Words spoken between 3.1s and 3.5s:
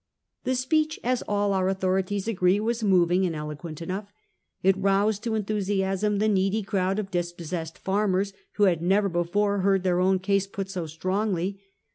and